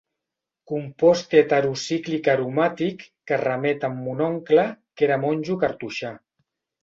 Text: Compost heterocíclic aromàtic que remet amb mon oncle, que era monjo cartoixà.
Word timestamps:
Compost 0.69 1.35
heterocíclic 1.41 2.29
aromàtic 2.33 3.05
que 3.31 3.39
remet 3.43 3.87
amb 3.89 4.01
mon 4.07 4.25
oncle, 4.29 4.63
que 5.01 5.07
era 5.09 5.19
monjo 5.27 5.59
cartoixà. 5.65 6.15